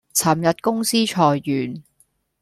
[0.15, 1.83] 尋日公司裁員